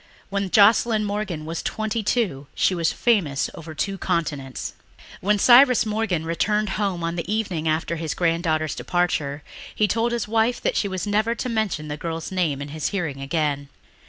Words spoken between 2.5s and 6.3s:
she was famous over two continents. When Cyrus Morgan